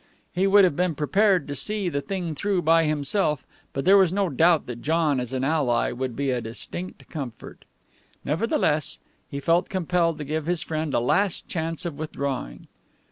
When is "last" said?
10.99-11.47